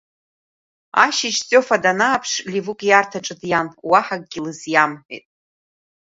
Ашьыжь 1.05 1.39
Стефа 1.43 1.77
данааԥш, 1.83 2.31
Ливук 2.51 2.79
ииарҭаҿы 2.83 3.35
диан, 3.41 3.67
уаҳа 3.89 4.15
акгьы 4.17 4.39
лызиамҳәеит. 4.45 5.25